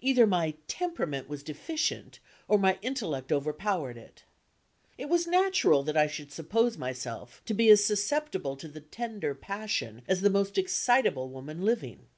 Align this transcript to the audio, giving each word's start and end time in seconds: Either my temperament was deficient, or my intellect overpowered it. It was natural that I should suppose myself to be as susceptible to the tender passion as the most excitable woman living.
Either 0.00 0.26
my 0.26 0.52
temperament 0.66 1.28
was 1.28 1.44
deficient, 1.44 2.18
or 2.48 2.58
my 2.58 2.76
intellect 2.82 3.30
overpowered 3.30 3.96
it. 3.96 4.24
It 4.98 5.08
was 5.08 5.28
natural 5.28 5.84
that 5.84 5.96
I 5.96 6.08
should 6.08 6.32
suppose 6.32 6.76
myself 6.76 7.40
to 7.46 7.54
be 7.54 7.70
as 7.70 7.84
susceptible 7.84 8.56
to 8.56 8.66
the 8.66 8.80
tender 8.80 9.36
passion 9.36 10.02
as 10.08 10.20
the 10.20 10.30
most 10.30 10.58
excitable 10.58 11.28
woman 11.28 11.62
living. 11.62 12.08